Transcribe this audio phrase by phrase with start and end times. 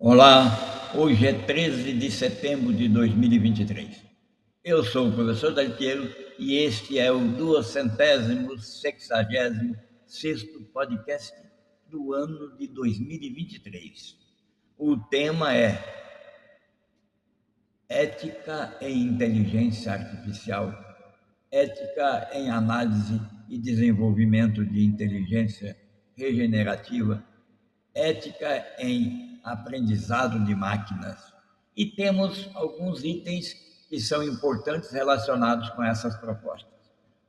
[0.00, 4.00] Olá, hoje é 13 de setembro de 2023.
[4.62, 9.74] Eu sou o professor Daltiero e este é o duocentésimo sexagésimo
[10.06, 11.34] sexto podcast
[11.90, 14.16] do ano de 2023.
[14.78, 15.82] O tema é
[17.88, 20.72] Ética em Inteligência Artificial,
[21.50, 25.76] Ética em Análise e Desenvolvimento de Inteligência
[26.16, 27.24] Regenerativa,
[27.92, 31.32] Ética em aprendizado de máquinas.
[31.76, 33.54] E temos alguns itens
[33.88, 36.72] que são importantes relacionados com essas propostas.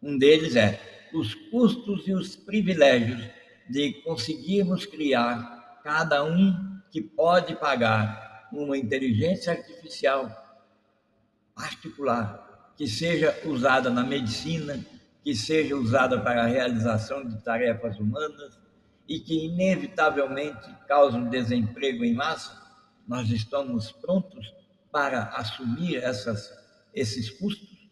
[0.02, 0.80] Um deles é
[1.14, 3.30] os custos e os privilégios
[3.70, 10.30] de conseguirmos criar cada um que pode pagar uma inteligência artificial
[11.56, 14.80] particular que seja usada na medicina,
[15.22, 18.58] que seja usada para a realização de tarefas humanas,
[19.10, 22.56] e que inevitavelmente causam desemprego em massa,
[23.08, 24.54] nós estamos prontos
[24.92, 26.54] para assumir essas,
[26.94, 27.90] esses custos?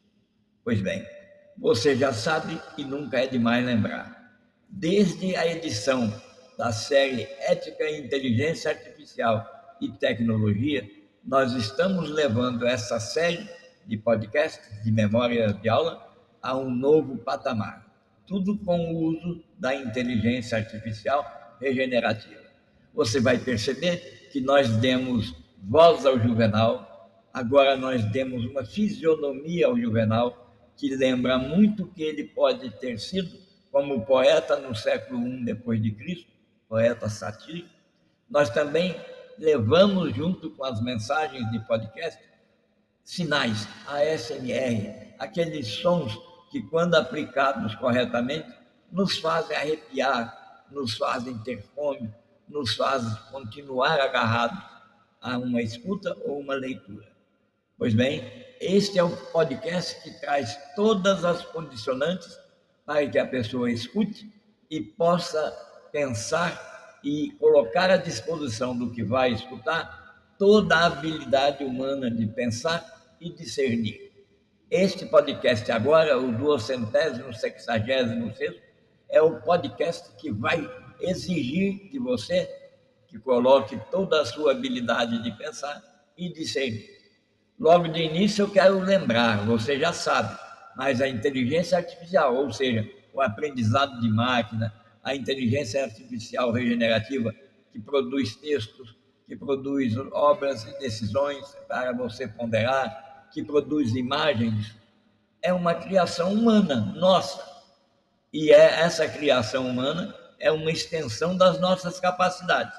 [0.64, 1.04] Pois bem,
[1.58, 4.16] você já sabe e nunca é demais lembrar.
[4.70, 6.14] Desde a edição
[6.56, 9.44] da série Ética e Inteligência Artificial
[9.82, 10.88] e Tecnologia,
[11.26, 13.50] nós estamos levando essa série
[13.88, 17.87] de podcasts de memória de aula a um novo patamar
[18.28, 21.26] tudo com o uso da inteligência artificial
[21.60, 22.44] regenerativa.
[22.94, 25.34] Você vai perceber que nós demos
[25.64, 32.26] voz ao Juvenal, agora nós demos uma fisionomia ao Juvenal que lembra muito que ele
[32.26, 33.36] pode ter sido
[33.72, 36.28] como poeta no século I depois de Cristo,
[36.68, 37.70] poeta satírico.
[38.30, 38.96] Nós também
[39.40, 42.20] levamos junto com as mensagens de podcast
[43.04, 48.48] sinais, ASMR, aqueles sons que, quando aplicados corretamente,
[48.92, 52.14] nos fazem arrepiar, nos fazem ter fome,
[52.48, 54.58] nos fazem continuar agarrados
[55.22, 57.08] a uma escuta ou uma leitura.
[57.78, 58.24] Pois bem,
[58.60, 62.40] este é o podcast que traz todas as condicionantes
[62.86, 64.32] para que a pessoa escute
[64.70, 65.52] e possa
[65.92, 73.16] pensar e colocar à disposição do que vai escutar toda a habilidade humana de pensar
[73.20, 74.07] e discernir.
[74.70, 78.62] Este podcast agora, o duocentésimo sexagésimo sexto,
[79.10, 80.70] é o podcast que vai
[81.00, 82.50] exigir de você
[83.08, 85.82] que coloque toda a sua habilidade de pensar
[86.18, 86.86] e discernir.
[87.58, 90.38] Logo de início eu quero lembrar, você já sabe,
[90.76, 97.34] mas a inteligência artificial, ou seja, o aprendizado de máquina, a inteligência artificial regenerativa
[97.72, 104.76] que produz textos, que produz obras e decisões para você ponderar, que produz imagens
[105.42, 107.46] é uma criação humana, nossa.
[108.34, 112.78] E é essa criação humana é uma extensão das nossas capacidades.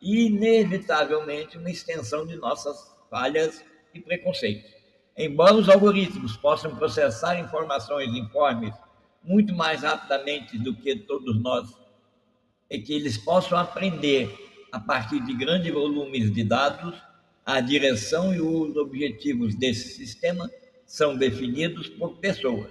[0.00, 3.62] E, inevitavelmente, uma extensão de nossas falhas
[3.94, 4.70] e preconceitos.
[5.16, 8.74] Embora os algoritmos possam processar informações, informes,
[9.22, 11.68] muito mais rapidamente do que todos nós,
[12.70, 14.32] e que eles possam aprender
[14.72, 16.94] a partir de grandes volumes de dados,
[17.52, 20.48] a direção e os objetivos desse sistema
[20.86, 22.70] são definidos por pessoas.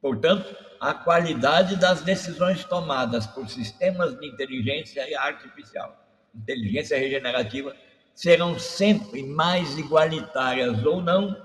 [0.00, 5.94] Portanto, a qualidade das decisões tomadas por sistemas de inteligência artificial,
[6.34, 7.76] inteligência regenerativa,
[8.14, 11.36] serão sempre mais igualitárias ou não,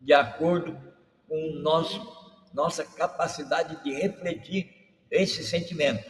[0.00, 0.78] de acordo
[1.28, 2.00] com nosso,
[2.54, 4.70] nossa capacidade de refletir
[5.10, 6.08] esse sentimento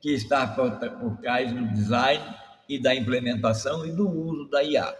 [0.00, 2.24] que está por, por trás do design
[2.68, 4.94] e da implementação e do uso da IA.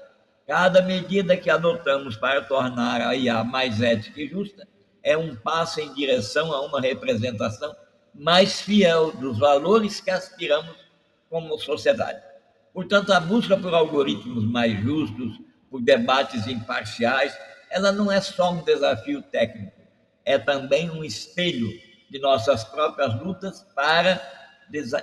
[0.46, 4.66] Cada medida que adotamos para tornar a IA mais ética e justa
[5.02, 7.76] é um passo em direção a uma representação
[8.14, 10.74] mais fiel dos valores que aspiramos
[11.28, 12.20] como sociedade.
[12.72, 15.38] Portanto, a busca por algoritmos mais justos,
[15.70, 17.36] por debates imparciais,
[17.70, 19.76] ela não é só um desafio técnico,
[20.24, 21.68] é também um espelho
[22.10, 24.16] de nossas próprias lutas para,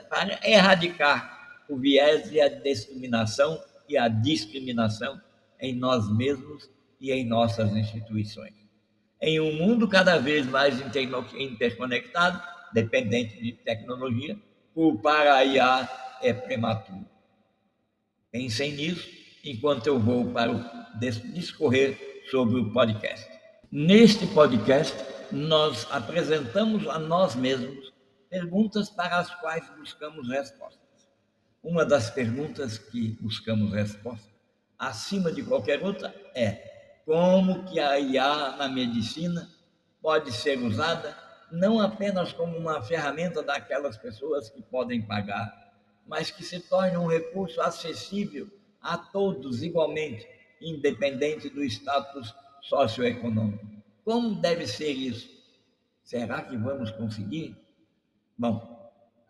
[0.09, 1.34] para erradicar
[1.69, 5.19] o viés e a discriminação e a discriminação
[5.59, 6.69] em nós mesmos
[6.99, 8.53] e em nossas instituições.
[9.21, 10.75] Em um mundo cada vez mais
[11.37, 12.41] interconectado,
[12.73, 14.37] dependente de tecnologia,
[14.73, 15.89] culpar a IA
[16.21, 17.05] é prematuro.
[18.31, 19.07] Pensem nisso
[19.43, 20.63] enquanto eu vou para o
[21.33, 23.25] discorrer sobre o podcast.
[23.71, 24.95] Neste podcast,
[25.31, 27.93] nós apresentamos a nós mesmos
[28.29, 30.84] perguntas para as quais buscamos respostas.
[31.65, 34.29] Uma das perguntas que buscamos resposta,
[34.77, 39.49] acima de qualquer outra, é como que a IA na medicina
[39.99, 41.17] pode ser usada
[41.51, 45.73] não apenas como uma ferramenta daquelas pessoas que podem pagar,
[46.05, 48.47] mas que se torne um recurso acessível
[48.79, 50.27] a todos igualmente,
[50.61, 53.65] independente do status socioeconômico.
[54.03, 55.27] Como deve ser isso?
[56.03, 57.57] Será que vamos conseguir?
[58.37, 58.74] Bom,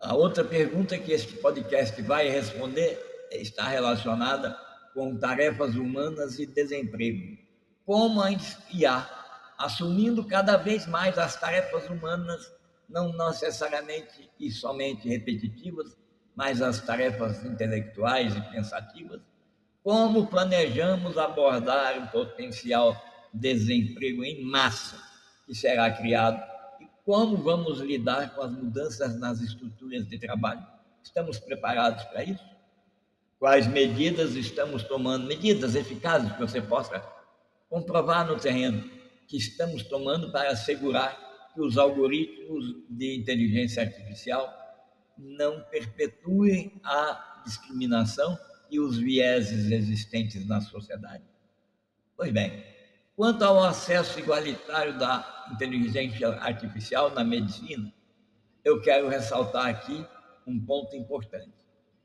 [0.06, 4.56] a outra pergunta que este podcast vai responder está relacionada
[4.94, 7.36] com tarefas humanas e desemprego.
[7.84, 8.30] Como a
[8.72, 9.04] IA,
[9.58, 12.52] assumindo cada vez mais as tarefas humanas,
[12.88, 15.96] não necessariamente e somente repetitivas,
[16.36, 19.20] mas as tarefas intelectuais e pensativas,
[19.82, 22.96] como planejamos abordar o potencial
[23.34, 25.02] desemprego em massa
[25.44, 26.40] que será criado
[27.06, 30.66] como vamos lidar com as mudanças nas estruturas de trabalho.
[31.04, 32.44] Estamos preparados para isso?
[33.38, 35.24] Quais medidas estamos tomando?
[35.24, 37.00] Medidas eficazes que você possa
[37.68, 38.90] comprovar no terreno
[39.28, 44.52] que estamos tomando para assegurar que os algoritmos de inteligência artificial
[45.16, 48.36] não perpetuem a discriminação
[48.68, 51.22] e os vieses existentes na sociedade.
[52.16, 52.64] Pois bem,
[53.16, 57.92] quanto ao acesso igualitário da inteligência artificial na medicina,
[58.62, 60.04] eu quero ressaltar aqui
[60.46, 61.54] um ponto importante.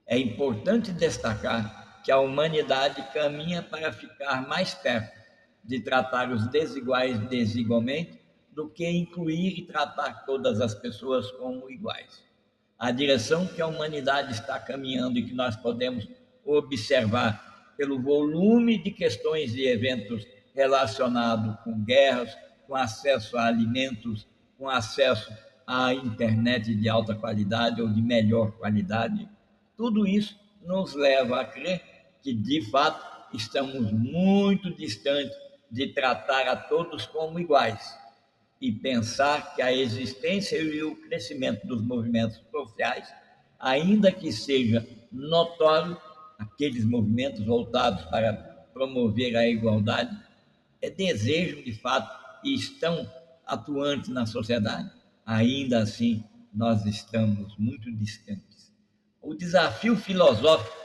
[0.08, 5.20] É importante destacar que a humanidade caminha para ficar mais perto
[5.64, 8.20] de tratar os desiguais desigualmente
[8.52, 12.24] do que incluir e tratar todas as pessoas como iguais.
[12.80, 16.08] A direção que a humanidade está caminhando e que nós podemos
[16.44, 22.38] observar pelo volume de questões e eventos relacionados com guerras,
[22.68, 24.28] com acesso a alimentos,
[24.58, 25.32] com acesso
[25.66, 29.28] à internet de alta qualidade ou de melhor qualidade,
[29.78, 31.82] tudo isso nos leva a crer
[32.22, 35.36] que, de fato, estamos muito distantes
[35.72, 37.98] de tratar a todos como iguais
[38.60, 43.12] e pensar que a existência e o crescimento dos movimentos sociais,
[43.60, 45.98] ainda que seja notório,
[46.38, 48.34] aqueles movimentos voltados para
[48.74, 50.16] promover a igualdade,
[50.82, 53.10] é desejo de fato e estão
[53.46, 54.92] atuantes na sociedade,
[55.26, 56.24] ainda assim
[56.54, 58.74] nós estamos muito distantes.
[59.22, 60.76] O desafio filosófico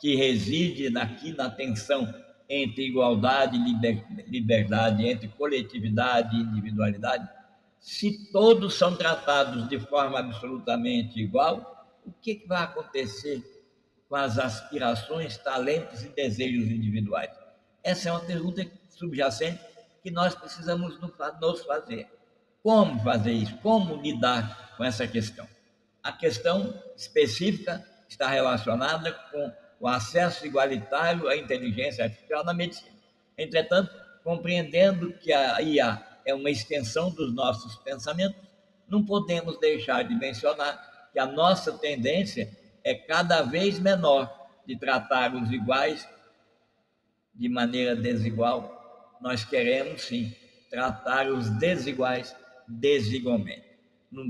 [0.00, 2.12] que reside aqui na tensão
[2.48, 7.28] entre igualdade e liberdade, entre coletividade e individualidade,
[7.78, 13.42] se todos são tratados de forma absolutamente igual, o que vai acontecer
[14.08, 17.30] com as aspirações, talentos e desejos individuais?
[17.82, 18.64] Essa é uma pergunta
[18.98, 19.60] subjacente
[20.02, 22.06] que nós precisamos nos fazer.
[22.62, 23.56] Como fazer isso?
[23.58, 25.46] Como lidar com essa questão?
[26.02, 32.96] A questão específica está relacionada com o acesso igualitário à inteligência artificial na medicina.
[33.36, 38.40] Entretanto, compreendendo que a IA é uma extensão dos nossos pensamentos,
[38.88, 42.50] não podemos deixar de mencionar que a nossa tendência
[42.82, 44.34] é cada vez menor
[44.66, 46.08] de tratar os iguais
[47.34, 48.77] de maneira desigual.
[49.20, 50.34] Nós queremos sim
[50.70, 52.34] tratar os desiguais
[52.66, 53.66] desigualmente.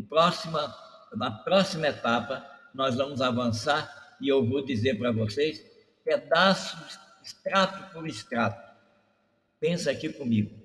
[0.08, 0.74] Próxima,
[1.14, 2.44] na próxima etapa,
[2.74, 5.62] nós vamos avançar e eu vou dizer para vocês,
[6.04, 8.68] pedaços, extrato por extrato.
[9.60, 10.56] Pensa aqui comigo.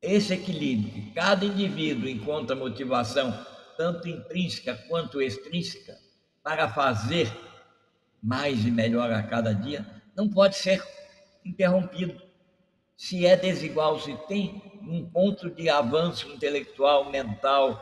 [0.00, 3.32] Esse equilíbrio que cada indivíduo encontra motivação,
[3.76, 5.96] tanto intrínseca quanto extrínseca,
[6.42, 7.30] para fazer
[8.22, 9.84] mais e melhor a cada dia,
[10.16, 10.82] não pode ser
[11.44, 12.27] interrompido.
[12.98, 17.80] Se é desigual, se tem um ponto de avanço intelectual, mental,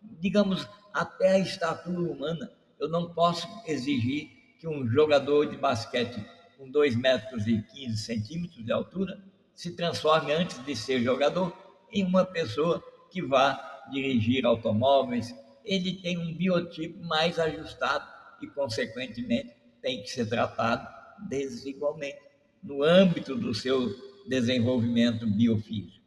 [0.00, 6.24] digamos, até a estatura humana, eu não posso exigir que um jogador de basquete
[6.56, 9.20] com 2 metros e 15 centímetros de altura
[9.52, 11.52] se transforme, antes de ser jogador,
[11.90, 15.34] em uma pessoa que vá dirigir automóveis,
[15.64, 18.06] ele tem um biotipo mais ajustado
[18.40, 20.86] e, consequentemente, tem que ser tratado
[21.28, 22.20] desigualmente.
[22.62, 23.92] No âmbito do seu
[24.28, 26.04] desenvolvimento biofísico.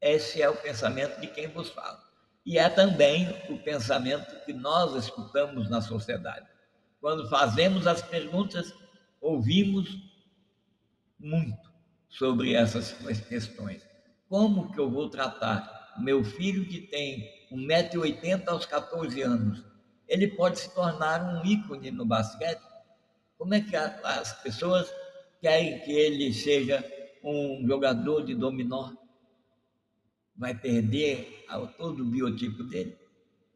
[0.00, 2.00] Esse é o pensamento de quem vos fala.
[2.44, 6.46] E é também o pensamento que nós escutamos na sociedade.
[7.00, 8.72] Quando fazemos as perguntas,
[9.20, 9.88] ouvimos
[11.18, 11.68] muito
[12.08, 12.92] sobre essas
[13.28, 13.86] questões.
[14.28, 19.64] Como que eu vou tratar meu filho que tem 1,80m aos 14 anos,
[20.06, 22.62] ele pode se tornar um ícone no basquete?
[23.36, 24.90] Como é que as pessoas
[25.40, 26.84] querem que ele seja
[27.22, 28.92] um jogador de dominó?
[30.36, 31.44] Vai perder
[31.76, 32.96] todo o biotipo dele?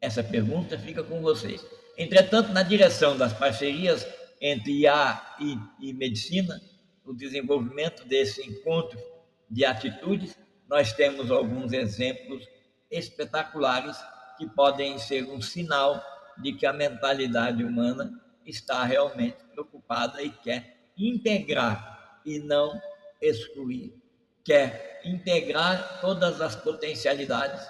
[0.01, 1.65] Essa pergunta fica com vocês.
[1.97, 4.05] Entretanto, na direção das parcerias
[4.41, 6.59] entre IA e, e medicina,
[7.05, 8.99] o desenvolvimento desse encontro
[9.49, 12.47] de atitudes, nós temos alguns exemplos
[12.89, 13.97] espetaculares
[14.37, 16.03] que podem ser um sinal
[16.41, 18.11] de que a mentalidade humana
[18.45, 22.79] está realmente preocupada e quer integrar e não
[23.23, 23.93] excluir.
[24.43, 27.65] Quer integrar todas as potencialidades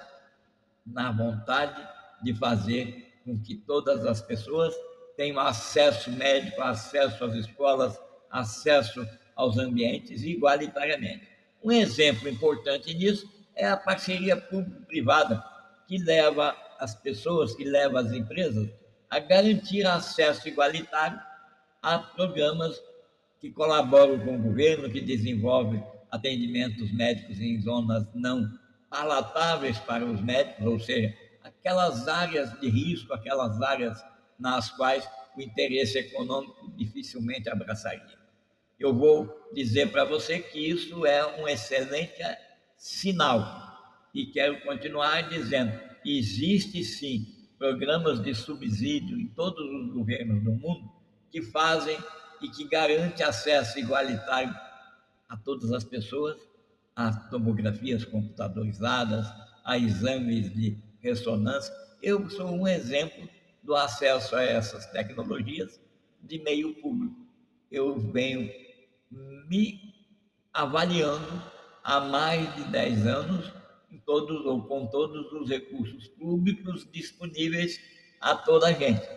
[0.86, 1.88] na vontade
[2.22, 4.76] de fazer com que todas as pessoas
[5.16, 11.28] tenham acesso médico, acesso às escolas, acesso aos ambientes igualitariamente.
[11.64, 15.44] Um exemplo importante disso é a parceria público-privada,
[15.88, 18.70] que leva as pessoas, que leva as empresas
[19.10, 21.22] a garantir acesso igualitário
[21.82, 22.82] a programas
[23.44, 28.50] que colaboram com o governo, que desenvolvem atendimentos médicos em zonas não
[28.90, 34.02] palatáveis para os médicos, ou seja, aquelas áreas de risco, aquelas áreas
[34.40, 38.18] nas quais o interesse econômico dificilmente abraçaria.
[38.80, 42.24] Eu vou dizer para você que isso é um excelente
[42.78, 43.44] sinal
[44.14, 47.28] e quero continuar dizendo: existe sim
[47.60, 50.90] programas de subsídio em todos os governos do mundo
[51.30, 51.98] que fazem
[52.44, 54.54] e que garantem acesso igualitário
[55.30, 56.38] a todas as pessoas
[56.96, 59.26] a tomografias computadorizadas,
[59.64, 61.74] a exames de ressonância.
[62.02, 63.28] Eu sou um exemplo
[63.64, 65.80] do acesso a essas tecnologias
[66.22, 67.16] de meio público.
[67.72, 68.52] Eu venho
[69.48, 69.94] me
[70.54, 71.42] avaliando
[71.84, 73.52] há mais de 10 anos
[73.92, 77.80] em todos ou com todos os recursos públicos disponíveis
[78.22, 79.08] a toda a gente.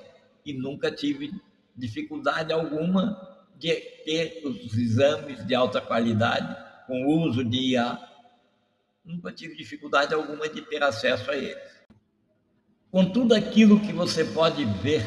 [0.44, 1.32] E nunca tive
[1.76, 3.20] dificuldade alguma
[3.56, 6.56] de ter os exames de alta qualidade
[6.86, 7.98] com uso de IA.
[9.04, 11.76] Nunca tive dificuldade alguma de ter acesso a eles
[12.96, 15.04] com tudo aquilo que você pode ver,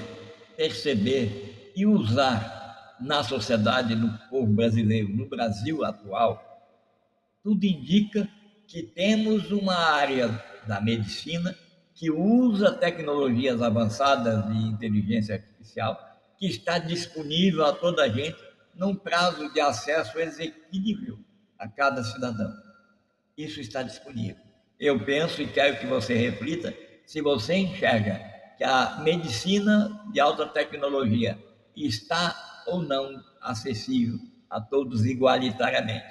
[0.55, 6.39] perceber e usar na sociedade, no povo brasileiro, no Brasil atual,
[7.43, 8.29] tudo indica
[8.67, 10.27] que temos uma área
[10.67, 11.55] da medicina
[11.95, 15.99] que usa tecnologias avançadas de inteligência artificial,
[16.39, 18.38] que está disponível a toda a gente
[18.74, 21.19] num prazo de acesso exequível
[21.58, 22.51] a cada cidadão.
[23.38, 24.41] Isso está disponível.
[24.79, 26.74] Eu penso e quero que você reflita
[27.05, 28.19] se você enxerga
[28.58, 31.38] que a medicina de alta tecnologia
[31.75, 34.19] está ou não acessível
[34.50, 36.05] a todos igualitariamente.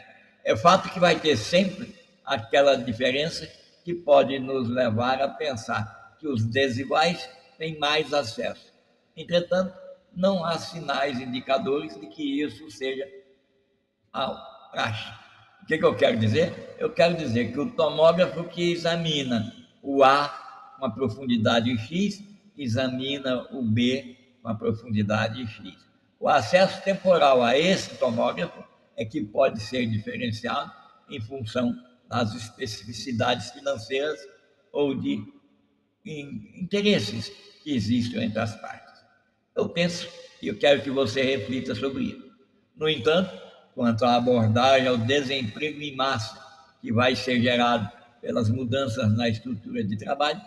[0.44, 1.94] É fato que vai ter sempre
[2.24, 3.48] aquela diferença
[3.84, 8.72] que pode nos levar a pensar que os desiguais têm mais acesso.
[9.16, 9.74] Entretanto,
[10.14, 13.06] não há sinais indicadores de que isso seja
[14.12, 14.28] a
[14.72, 15.12] praxe.
[15.62, 16.76] O que, que eu quero dizer?
[16.78, 20.46] Eu quero dizer que o tomógrafo que examina o A
[20.78, 22.22] uma profundidade X,
[22.56, 25.86] examina o B com a profundidade X.
[26.18, 28.64] O acesso temporal a esse tomógrafo
[28.96, 30.72] é que pode ser diferenciado
[31.10, 31.74] em função
[32.08, 34.18] das especificidades financeiras
[34.72, 35.22] ou de
[36.04, 37.28] interesses
[37.62, 38.87] que existem entre as partes.
[39.54, 40.08] Eu penso
[40.40, 42.28] e eu quero que você reflita sobre isso.
[42.76, 43.30] No entanto,
[43.74, 46.38] quanto à abordagem ao desemprego em massa
[46.80, 47.90] que vai ser gerado
[48.20, 50.40] pelas mudanças na estrutura de trabalho,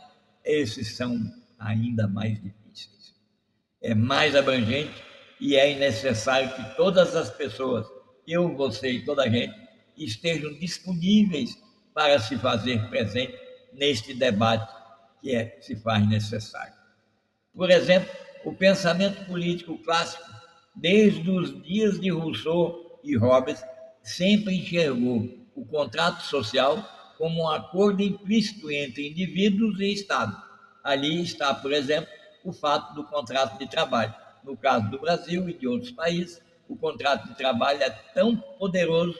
[0.44, 1.20] esses são
[1.60, 3.16] ainda mais difíceis.
[3.82, 5.04] É mais abrangente
[5.40, 7.86] e é necessário que todas as pessoas,
[8.28, 9.54] eu, você e toda a gente,
[9.98, 11.58] estejam disponíveis
[11.94, 13.38] para se fazer presente
[13.74, 14.74] neste debate
[15.22, 16.74] que é, se faz necessário.
[17.54, 18.10] Por exemplo,
[18.44, 20.24] o pensamento político clássico,
[20.76, 23.64] desde os dias de Rousseau e Hobbes,
[24.02, 26.84] sempre enxergou o contrato social
[27.18, 30.36] como um acordo implícito entre indivíduos e Estado.
[30.84, 32.10] Ali está, por exemplo,
[32.44, 34.14] o fato do contrato de trabalho.
[34.44, 39.18] No caso do Brasil e de outros países, o contrato de trabalho é tão poderoso,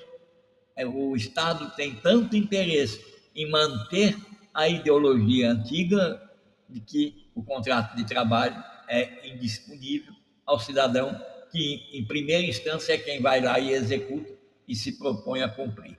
[0.76, 4.18] é, o Estado tem tanto interesse em manter
[4.54, 6.22] a ideologia antiga
[6.68, 8.56] de que o contrato de trabalho
[8.92, 10.14] é indisponível
[10.46, 11.20] ao cidadão
[11.52, 14.32] que, em primeira instância, é quem vai lá e executa
[14.68, 15.98] e se propõe a cumprir.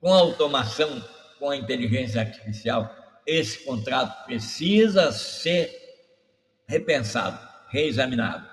[0.00, 1.02] Com a automação
[1.38, 2.94] com a inteligência artificial,
[3.26, 5.70] esse contrato precisa ser
[6.66, 8.48] repensado, reexaminado.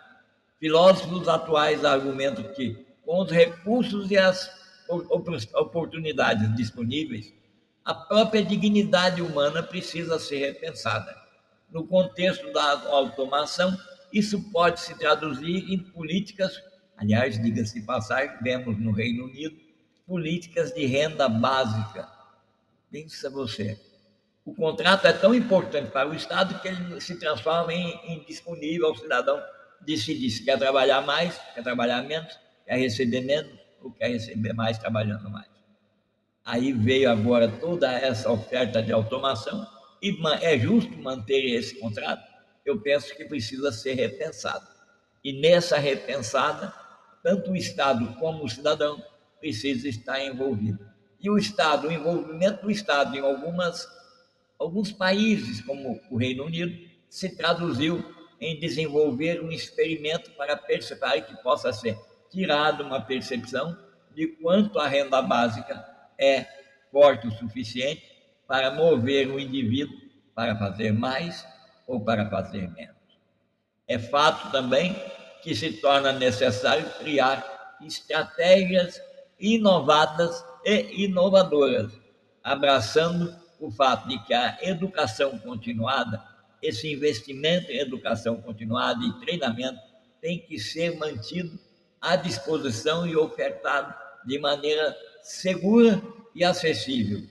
[0.60, 4.50] Filósofos atuais argumentam que, com os recursos e as
[5.56, 7.34] oportunidades disponíveis,
[7.86, 11.23] a própria dignidade humana precisa ser repensada.
[11.74, 13.76] No contexto da automação,
[14.14, 16.62] isso pode se traduzir em políticas,
[16.96, 19.58] aliás, diga-se de passagem, vemos no Reino Unido,
[20.06, 22.08] políticas de renda básica,
[22.94, 23.80] Pensa você.
[24.46, 28.86] O contrato é tão importante para o Estado que ele se transforma em, em disponível
[28.86, 29.42] ao cidadão
[29.82, 32.32] decidir se quer trabalhar mais, quer trabalhar menos,
[32.68, 33.52] quer receber menos
[33.82, 35.48] ou quer receber mais trabalhando mais.
[36.46, 39.66] Aí veio agora toda essa oferta de automação
[40.04, 42.30] e é justo manter esse contrato?
[42.66, 44.68] Eu penso que precisa ser repensado.
[45.24, 46.74] E nessa repensada,
[47.24, 49.02] tanto o Estado como o cidadão
[49.40, 50.86] precisa estar envolvido.
[51.22, 53.88] E o Estado, o envolvimento do Estado em algumas,
[54.60, 56.78] alguns países, como o Reino Unido,
[57.10, 58.04] se traduziu
[58.42, 61.98] em desenvolver um experimento para perceber que possa ser
[62.30, 63.78] tirado uma percepção
[64.14, 65.82] de quanto a renda básica
[66.20, 66.46] é
[66.92, 68.13] forte o suficiente
[68.54, 69.98] para mover o indivíduo
[70.36, 71.44] para fazer mais
[71.88, 72.96] ou para fazer menos.
[73.88, 74.96] É fato também
[75.42, 79.02] que se torna necessário criar estratégias
[79.40, 81.92] inovadas e inovadoras,
[82.44, 86.24] abraçando o fato de que a educação continuada,
[86.62, 89.80] esse investimento em educação continuada e treinamento
[90.22, 91.60] tem que ser mantido
[92.00, 93.96] à disposição e ofertado
[94.28, 96.00] de maneira segura
[96.36, 97.28] e acessível,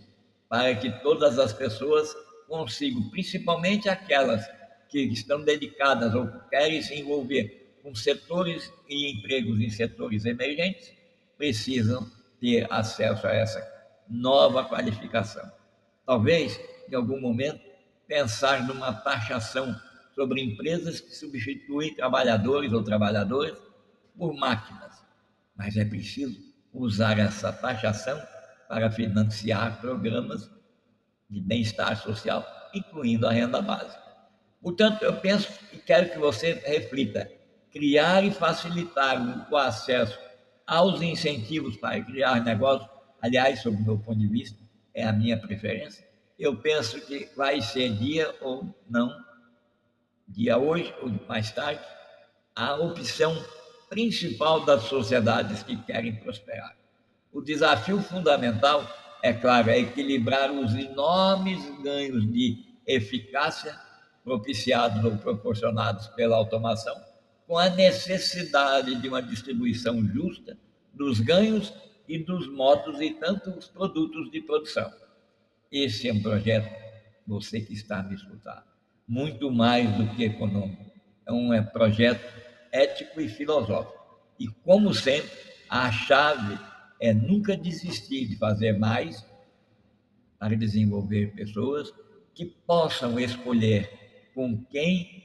[0.53, 2.15] para que todas as pessoas
[2.47, 4.47] consigam, principalmente aquelas
[4.91, 10.93] que estão dedicadas ou querem se envolver com setores e empregos em setores emergentes,
[11.39, 12.07] precisam
[12.39, 13.67] ter acesso a essa
[14.07, 15.51] nova qualificação.
[16.05, 17.63] Talvez, em algum momento,
[18.07, 19.75] pensar numa taxação
[20.15, 23.57] sobre empresas que substituem trabalhadores ou trabalhadoras
[24.19, 25.03] por máquinas.
[25.57, 26.39] Mas é preciso
[26.75, 28.21] usar essa taxação
[28.73, 30.51] para financiar programas
[31.29, 34.03] de bem-estar social, incluindo a renda básica.
[34.63, 37.31] Portanto, eu penso e quero que você reflita:
[37.71, 40.19] criar e facilitar o acesso
[40.67, 42.89] aos incentivos para criar negócios,
[43.21, 44.59] aliás, sob o meu ponto de vista,
[44.95, 46.09] é a minha preferência.
[46.39, 49.15] Eu penso que vai ser dia ou não,
[50.27, 51.83] dia hoje ou mais tarde,
[52.57, 53.37] a opção
[53.91, 56.82] principal das sociedades que querem prosperar.
[57.33, 58.87] O desafio fundamental,
[59.23, 63.75] é claro, é equilibrar os enormes ganhos de eficácia
[64.23, 66.95] propiciados ou proporcionados pela automação
[67.53, 70.57] com a necessidade de uma distribuição justa
[70.95, 71.71] dos ganhos
[72.09, 74.91] e dos modos e tantos produtos de produção.
[75.71, 76.75] Esse é um projeto,
[77.27, 78.67] você que está me escutar,
[79.07, 80.91] muito mais do que econômico.
[81.27, 82.25] É um é projeto
[82.73, 84.03] ético e filosófico.
[84.39, 85.31] E, como sempre,
[85.69, 86.59] a chave
[87.03, 89.27] é nunca desistir de fazer mais
[90.39, 91.93] para desenvolver pessoas
[92.33, 95.25] que possam escolher com quem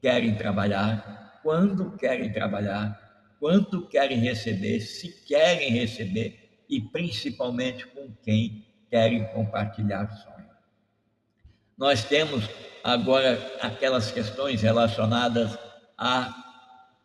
[0.00, 8.66] querem trabalhar quando querem trabalhar, quanto querem receber, se querem receber e principalmente com quem
[8.88, 10.48] querem compartilhar o sonho.
[11.76, 12.48] Nós temos
[12.82, 15.58] agora aquelas questões relacionadas
[15.98, 16.34] a.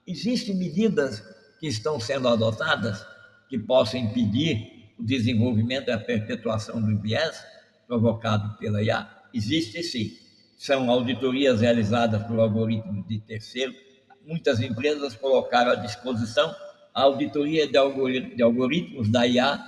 [0.07, 1.19] Existem medidas
[1.59, 3.05] que estão sendo adotadas
[3.49, 7.43] que possam impedir o desenvolvimento e a perpetuação do viés
[7.87, 9.09] provocado pela IA?
[9.33, 10.11] Existe sim.
[10.57, 13.73] São auditorias realizadas por algoritmos de terceiro
[14.29, 16.55] muitas empresas colocaram à disposição
[16.93, 19.59] a auditoria de algoritmos da IA,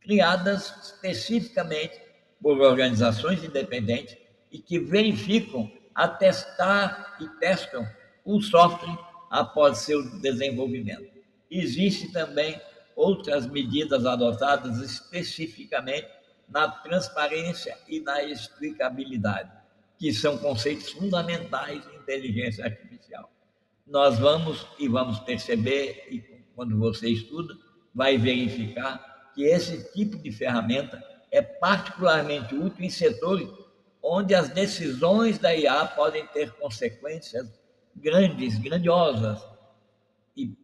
[0.00, 2.00] criadas especificamente
[2.42, 4.16] por organizações independentes
[4.50, 7.86] e que verificam, atestar e testam
[8.24, 8.98] o software
[9.30, 11.21] após seu desenvolvimento.
[11.54, 12.58] Existe também
[12.96, 16.08] outras medidas adotadas especificamente
[16.48, 19.50] na transparência e na explicabilidade,
[19.98, 23.30] que são conceitos fundamentais em inteligência artificial.
[23.86, 26.20] Nós vamos e vamos perceber, e
[26.54, 27.54] quando você estuda,
[27.94, 33.50] vai verificar que esse tipo de ferramenta é particularmente útil em setores
[34.02, 37.46] onde as decisões da IA podem ter consequências
[37.94, 39.51] grandes, grandiosas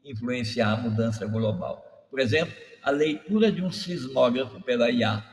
[0.04, 2.06] influenciar a mudança global.
[2.10, 5.24] Por exemplo, a leitura de um sismógrafo pela IA,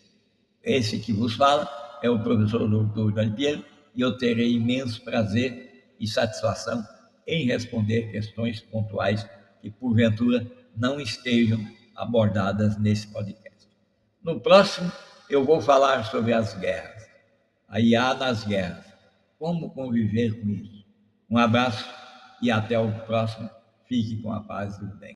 [0.62, 1.68] Esse que vos fala
[2.02, 6.86] é o professor doutor Dalpiero e eu terei imenso prazer e satisfação
[7.26, 9.26] em responder questões pontuais
[9.60, 13.68] que porventura não estejam abordadas nesse podcast.
[14.22, 14.90] No próximo,
[15.28, 17.08] eu vou falar sobre as guerras,
[17.68, 18.86] a IA nas guerras,
[19.38, 20.84] como conviver com isso.
[21.30, 21.88] Um abraço
[22.42, 23.48] e até o próximo.
[23.86, 25.08] Fique com a paz do bem.